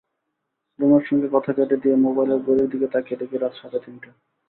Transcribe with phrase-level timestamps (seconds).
[0.79, 4.09] রুনার সঙ্গে কথা কেটে দিয়ে মোবাইলের ঘড়ির দিকে তাকিয়ে দেখি রাত সাড়ে তিনটা।